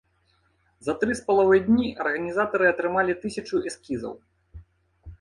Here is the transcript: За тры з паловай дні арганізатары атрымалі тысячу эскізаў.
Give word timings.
За 0.87 0.95
тры 1.03 1.17
з 1.19 1.23
паловай 1.27 1.61
дні 1.69 1.87
арганізатары 2.07 2.65
атрымалі 2.73 3.19
тысячу 3.27 3.65
эскізаў. 3.69 4.21